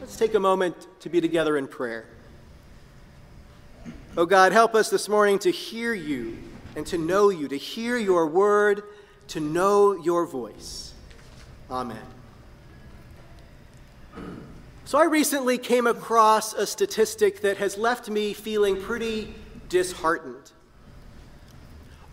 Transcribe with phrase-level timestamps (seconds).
[0.00, 2.06] let's take a moment to be together in prayer.
[4.16, 6.38] Oh God, help us this morning to hear you
[6.74, 8.82] and to know you, to hear your word,
[9.28, 10.94] to know your voice.
[11.70, 12.02] Amen.
[14.84, 19.34] So, I recently came across a statistic that has left me feeling pretty
[19.68, 20.52] disheartened.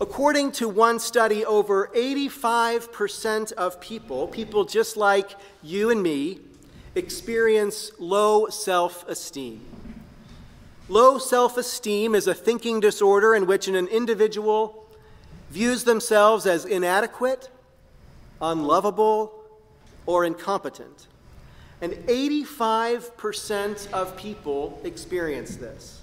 [0.00, 6.40] According to one study, over 85% of people, people just like you and me,
[6.94, 9.60] experience low self esteem.
[10.88, 14.86] Low self esteem is a thinking disorder in which an individual
[15.50, 17.50] views themselves as inadequate,
[18.40, 19.32] unlovable,
[20.06, 21.06] or incompetent.
[21.80, 26.00] And 85% of people experience this.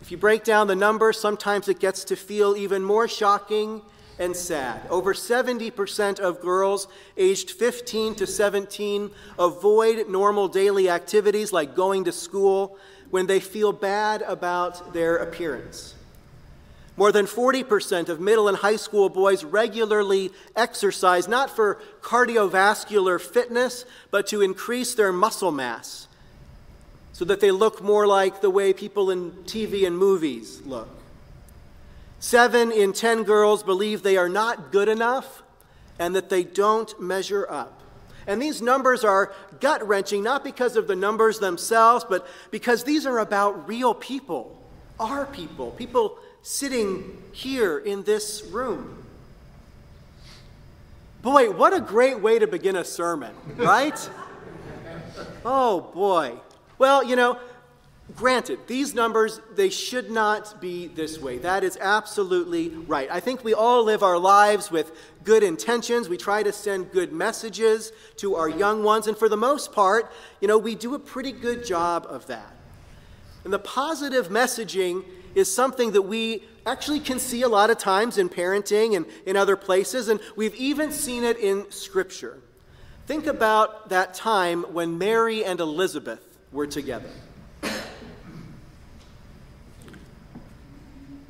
[0.00, 3.82] If you break down the numbers, sometimes it gets to feel even more shocking
[4.18, 4.80] and sad.
[4.90, 12.12] Over 70% of girls aged 15 to 17 avoid normal daily activities like going to
[12.12, 12.78] school
[13.10, 15.94] when they feel bad about their appearance.
[16.96, 23.84] More than 40% of middle and high school boys regularly exercise not for cardiovascular fitness,
[24.10, 26.08] but to increase their muscle mass
[27.12, 30.88] so that they look more like the way people in TV and movies look.
[32.20, 35.42] Seven in 10 girls believe they are not good enough
[35.98, 37.82] and that they don't measure up.
[38.26, 43.06] And these numbers are gut wrenching, not because of the numbers themselves, but because these
[43.06, 44.60] are about real people,
[45.00, 49.04] our people, people sitting here in this room.
[51.22, 54.10] Boy, what a great way to begin a sermon, right?
[55.44, 56.34] oh, boy.
[56.78, 57.38] Well, you know,
[58.18, 61.38] Granted, these numbers, they should not be this way.
[61.38, 63.08] That is absolutely right.
[63.12, 64.90] I think we all live our lives with
[65.22, 66.08] good intentions.
[66.08, 70.10] We try to send good messages to our young ones, and for the most part,
[70.40, 72.52] you know, we do a pretty good job of that.
[73.44, 75.04] And the positive messaging
[75.36, 79.36] is something that we actually can see a lot of times in parenting and in
[79.36, 82.38] other places, and we've even seen it in Scripture.
[83.06, 87.10] Think about that time when Mary and Elizabeth were together.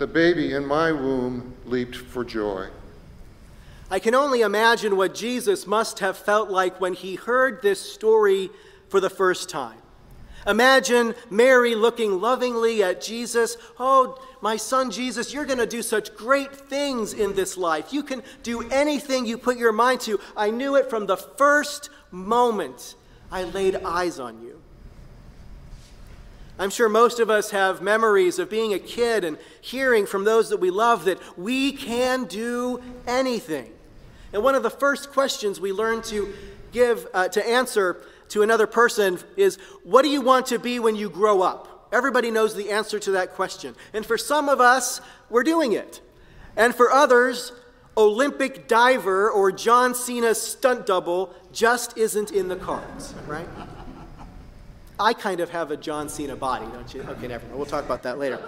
[0.00, 2.66] the baby in my womb leaped for joy.
[3.90, 8.48] I can only imagine what Jesus must have felt like when he heard this story
[8.88, 9.76] for the first time.
[10.46, 13.58] Imagine Mary looking lovingly at Jesus.
[13.78, 17.92] Oh, my son Jesus, you're going to do such great things in this life.
[17.92, 20.18] You can do anything you put your mind to.
[20.34, 22.94] I knew it from the first moment
[23.30, 24.62] I laid eyes on you.
[26.60, 30.50] I'm sure most of us have memories of being a kid and hearing from those
[30.50, 33.72] that we love that we can do anything.
[34.34, 36.34] And one of the first questions we learn to
[36.70, 40.96] give, uh, to answer to another person is, What do you want to be when
[40.96, 41.88] you grow up?
[41.92, 43.74] Everybody knows the answer to that question.
[43.94, 45.00] And for some of us,
[45.30, 46.02] we're doing it.
[46.58, 47.52] And for others,
[47.96, 53.48] Olympic diver or John Cena stunt double just isn't in the cards, right?
[55.00, 57.00] I kind of have a John Cena body, don't you?
[57.02, 57.56] Okay, never mind.
[57.56, 58.38] We'll talk about that later.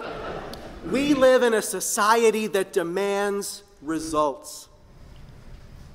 [0.91, 4.67] We live in a society that demands results.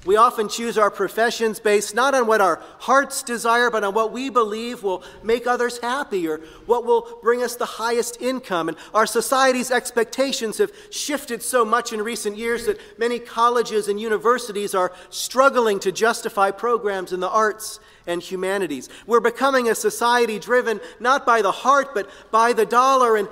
[0.05, 4.13] We often choose our professions based not on what our hearts desire, but on what
[4.13, 8.69] we believe will make others happy or what will bring us the highest income.
[8.69, 14.01] And our society's expectations have shifted so much in recent years that many colleges and
[14.01, 18.89] universities are struggling to justify programs in the arts and humanities.
[19.07, 23.17] We're becoming a society driven not by the heart, but by the dollar.
[23.17, 23.29] And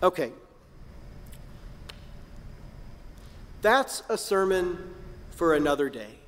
[0.00, 0.32] okay,
[3.62, 4.94] that's a sermon
[5.30, 6.18] for another day.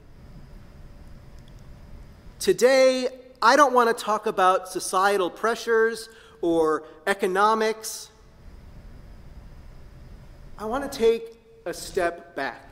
[2.39, 3.09] Today,
[3.41, 6.09] I don't want to talk about societal pressures
[6.41, 8.11] or economics.
[10.59, 12.69] I want to take a step back.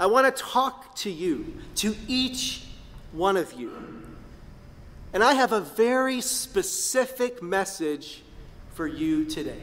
[0.00, 2.64] I want to talk to you, to each
[3.12, 3.72] one of you.
[5.12, 8.22] And I have a very specific message
[8.74, 9.62] for you today.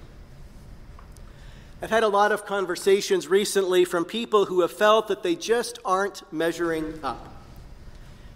[1.83, 5.79] I've had a lot of conversations recently from people who have felt that they just
[5.83, 7.27] aren't measuring up.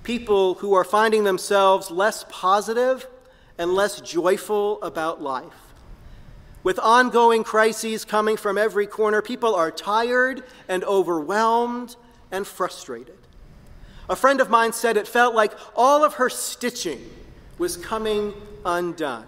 [0.02, 3.06] People who are finding themselves less positive
[3.60, 5.54] and less joyful about life.
[6.64, 11.96] With ongoing crises coming from every corner, people are tired and overwhelmed
[12.32, 13.18] and frustrated.
[14.10, 17.08] A friend of mine said it felt like all of her stitching
[17.60, 18.34] was coming
[18.66, 19.28] undone.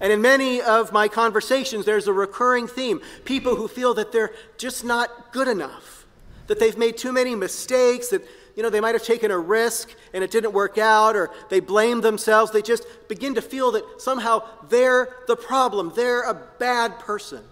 [0.00, 4.32] And in many of my conversations, there's a recurring theme people who feel that they're
[4.56, 6.06] just not good enough,
[6.46, 8.22] that they've made too many mistakes, that
[8.56, 11.60] you know, they might have taken a risk and it didn't work out, or they
[11.60, 12.50] blame themselves.
[12.50, 17.42] They just begin to feel that somehow they're the problem, they're a bad person.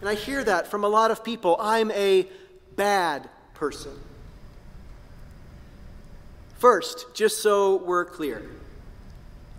[0.00, 1.56] And I hear that from a lot of people.
[1.60, 2.26] I'm a
[2.74, 3.92] bad person.
[6.58, 8.42] First, just so we're clear,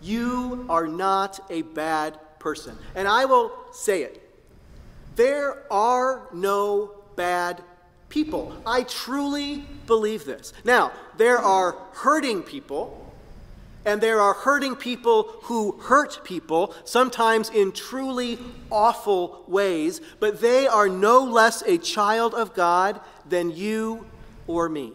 [0.03, 2.77] you are not a bad person.
[2.93, 4.19] And I will say it
[5.15, 7.61] there are no bad
[8.09, 8.53] people.
[8.65, 10.53] I truly believe this.
[10.63, 12.99] Now, there are hurting people.
[13.85, 18.39] And there are hurting people who hurt people, sometimes in truly
[18.71, 24.05] awful ways, but they are no less a child of God than you
[24.47, 24.93] or me.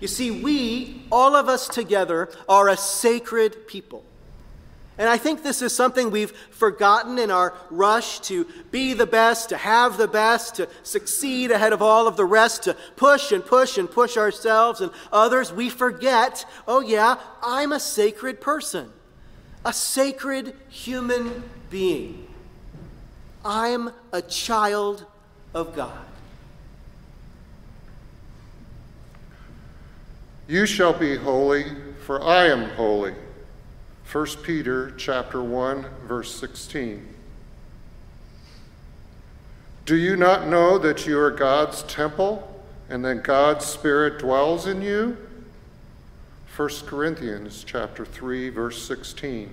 [0.00, 4.04] You see, we, all of us together, are a sacred people.
[4.98, 9.50] And I think this is something we've forgotten in our rush to be the best,
[9.50, 13.44] to have the best, to succeed ahead of all of the rest, to push and
[13.44, 15.52] push and push ourselves and others.
[15.52, 18.90] We forget, oh, yeah, I'm a sacred person,
[19.66, 22.26] a sacred human being.
[23.44, 25.04] I'm a child
[25.52, 26.04] of God.
[30.48, 31.64] You shall be holy,
[32.04, 33.14] for I am holy.
[34.12, 37.14] 1 Peter chapter 1 verse 16.
[39.84, 44.82] Do you not know that you are God's temple and that God's spirit dwells in
[44.82, 45.16] you?
[46.54, 49.52] 1 Corinthians chapter 3 verse 16.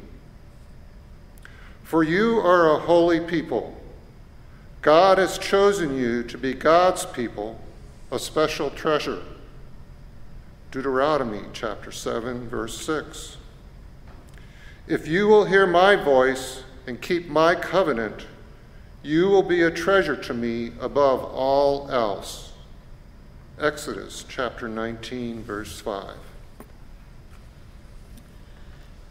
[1.82, 3.76] For you are a holy people.
[4.84, 7.60] God has chosen you to be God's people,
[8.12, 9.24] a special treasure.
[10.74, 13.38] Deuteronomy chapter 7, verse 6.
[14.88, 18.26] If you will hear my voice and keep my covenant,
[19.04, 22.54] you will be a treasure to me above all else.
[23.60, 26.16] Exodus chapter 19, verse 5.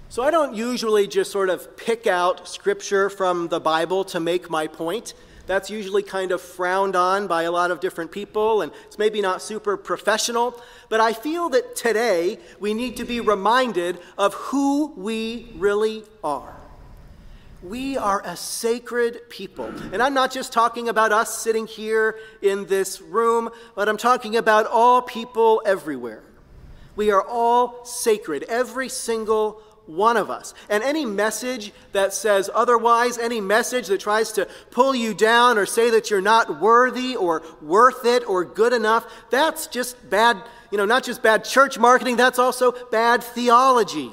[0.08, 4.50] So I don't usually just sort of pick out scripture from the Bible to make
[4.50, 5.14] my point.
[5.52, 9.20] That's usually kind of frowned on by a lot of different people, and it's maybe
[9.20, 10.58] not super professional.
[10.88, 16.56] But I feel that today we need to be reminded of who we really are.
[17.62, 19.66] We are a sacred people.
[19.92, 24.36] And I'm not just talking about us sitting here in this room, but I'm talking
[24.36, 26.22] about all people everywhere.
[26.96, 30.54] We are all sacred, every single one of us.
[30.68, 35.66] And any message that says otherwise, any message that tries to pull you down or
[35.66, 40.36] say that you're not worthy or worth it or good enough, that's just bad,
[40.70, 44.10] you know, not just bad church marketing, that's also bad theology.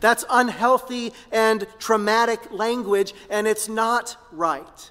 [0.00, 4.90] That's unhealthy and traumatic language, and it's not right.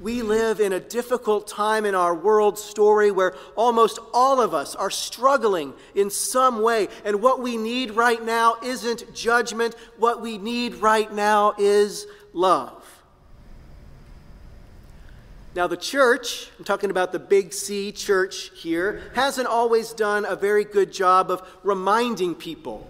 [0.00, 4.76] We live in a difficult time in our world story where almost all of us
[4.76, 6.88] are struggling in some way.
[7.04, 12.84] And what we need right now isn't judgment, what we need right now is love.
[15.56, 20.36] Now, the church, I'm talking about the big C church here, hasn't always done a
[20.36, 22.86] very good job of reminding people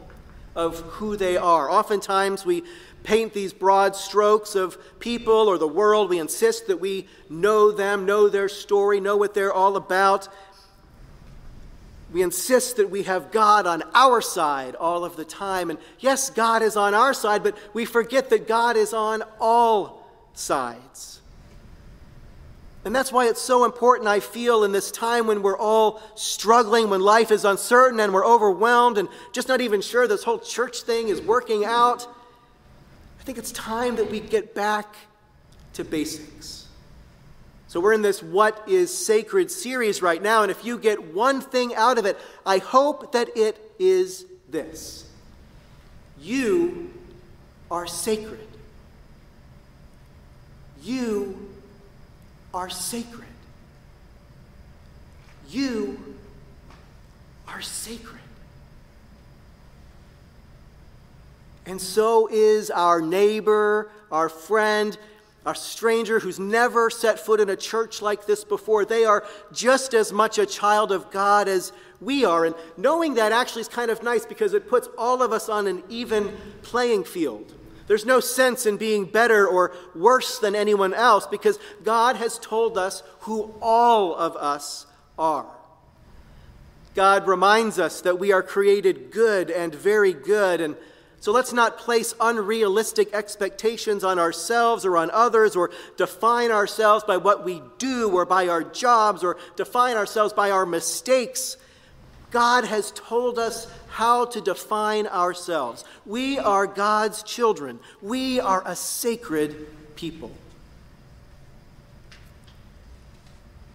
[0.55, 1.71] of who they are.
[1.71, 2.65] Oftentimes, we
[3.05, 6.11] paint these broad strokes of people or the world.
[6.11, 10.29] We insist that we know them, know their story, know what they're all about.
[12.13, 15.71] We insist that we have God on our side all of the time.
[15.71, 20.07] And yes, God is on our side, but we forget that God is on all
[20.33, 21.21] sides.
[22.85, 26.89] And that's why it's so important, I feel, in this time when we're all struggling,
[26.89, 30.83] when life is uncertain and we're overwhelmed and just not even sure this whole church
[30.83, 32.07] thing is working out
[33.23, 34.97] think it's time that we get back
[35.75, 36.67] to basics.
[37.69, 41.41] So, we're in this What is Sacred series right now, and if you get one
[41.41, 45.07] thing out of it, I hope that it is this
[46.21, 46.91] You
[47.71, 48.47] are sacred.
[50.83, 51.51] You
[52.55, 53.27] are sacred.
[55.49, 56.17] You
[57.47, 58.21] are sacred.
[61.69, 64.97] And so is our neighbor, our friend,
[65.45, 68.87] a stranger who's never set foot in a church like this before.
[68.87, 72.47] They are just as much a child of God as we are.
[72.47, 75.67] And knowing that actually is kind of nice because it puts all of us on
[75.67, 77.55] an even playing field.
[77.87, 82.79] There's no sense in being better or worse than anyone else because God has told
[82.79, 84.87] us who all of us
[85.19, 85.47] are.
[86.95, 90.75] God reminds us that we are created good and very good, and
[91.21, 97.17] so let's not place unrealistic expectations on ourselves or on others or define ourselves by
[97.17, 101.57] what we do or by our jobs or define ourselves by our mistakes.
[102.31, 105.85] God has told us how to define ourselves.
[106.07, 110.31] We are God's children, we are a sacred people.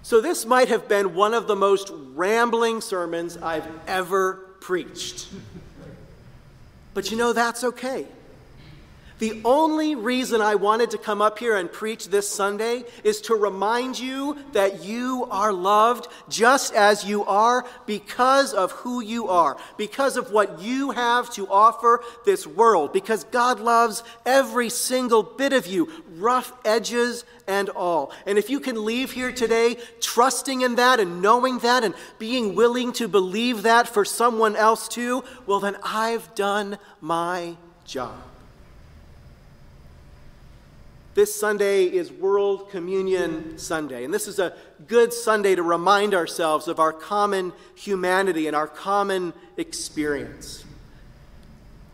[0.01, 5.27] So, this might have been one of the most rambling sermons I've ever preached.
[6.93, 8.07] But you know, that's okay.
[9.19, 13.35] The only reason I wanted to come up here and preach this Sunday is to
[13.35, 19.57] remind you that you are loved just as you are because of who you are,
[19.77, 25.53] because of what you have to offer this world, because God loves every single bit
[25.53, 28.11] of you, rough edges and all.
[28.25, 32.55] And if you can leave here today trusting in that and knowing that and being
[32.55, 38.15] willing to believe that for someone else too, well, then I've done my job.
[41.15, 44.53] This Sunday is World Communion Sunday, and this is a
[44.87, 50.65] good Sunday to remind ourselves of our common humanity and our common experience.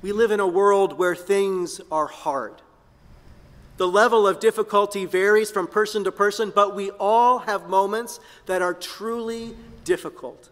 [0.02, 2.62] We live in a world where things are hard.
[3.76, 8.62] The level of difficulty varies from person to person, but we all have moments that
[8.62, 10.48] are truly difficult,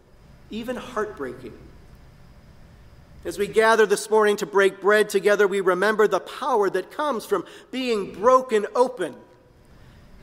[0.50, 1.57] even heartbreaking.
[3.27, 7.25] As we gather this morning to break bread together, we remember the power that comes
[7.25, 9.13] from being broken open.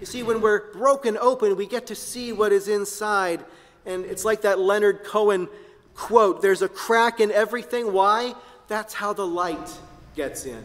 [0.00, 3.44] You see, when we're broken open, we get to see what is inside.
[3.84, 5.48] And it's like that Leonard Cohen
[5.94, 7.92] quote there's a crack in everything.
[7.92, 8.34] Why?
[8.68, 9.78] That's how the light
[10.16, 10.64] gets in.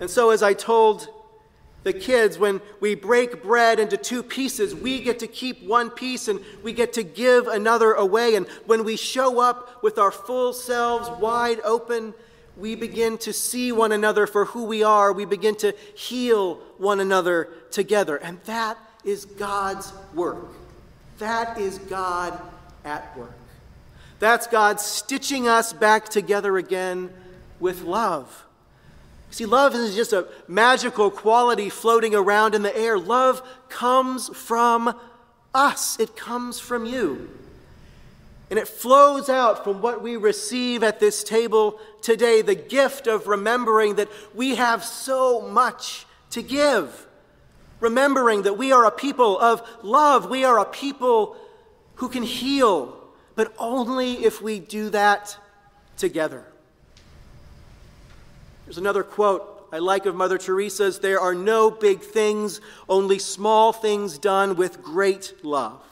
[0.00, 1.08] And so, as I told
[1.86, 6.26] the kids, when we break bread into two pieces, we get to keep one piece
[6.26, 8.34] and we get to give another away.
[8.34, 12.12] And when we show up with our full selves wide open,
[12.56, 15.12] we begin to see one another for who we are.
[15.12, 18.16] We begin to heal one another together.
[18.16, 20.44] And that is God's work.
[21.18, 22.36] That is God
[22.84, 23.30] at work.
[24.18, 27.10] That's God stitching us back together again
[27.60, 28.45] with love.
[29.30, 32.98] See, love isn't just a magical quality floating around in the air.
[32.98, 34.98] Love comes from
[35.54, 37.28] us, it comes from you.
[38.48, 43.26] And it flows out from what we receive at this table today the gift of
[43.26, 47.06] remembering that we have so much to give.
[47.80, 51.36] Remembering that we are a people of love, we are a people
[51.96, 52.96] who can heal,
[53.34, 55.36] but only if we do that
[55.96, 56.44] together.
[58.66, 63.72] There's another quote I like of Mother Teresa's There are no big things, only small
[63.72, 65.82] things done with great love.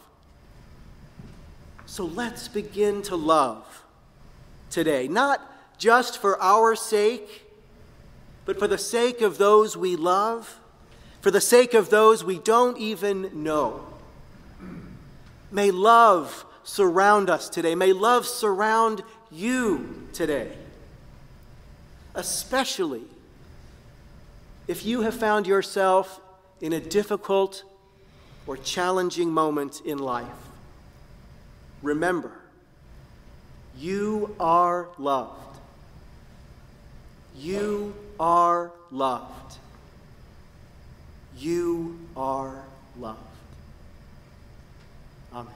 [1.87, 3.85] So let's begin to love
[4.71, 5.41] today, not
[5.79, 7.47] just for our sake,
[8.45, 10.61] but for the sake of those we love,
[11.21, 13.87] for the sake of those we don't even know.
[15.51, 17.75] May love surround us today.
[17.75, 20.57] May love surround you today
[22.15, 23.03] especially
[24.67, 26.21] if you have found yourself
[26.61, 27.65] in a difficult
[28.47, 30.27] or challenging moment in life.
[31.83, 32.33] Remember,
[33.77, 35.59] you are loved.
[37.37, 39.59] You are loved.
[41.37, 42.63] You are
[42.99, 43.19] loved.
[45.35, 45.53] Amen.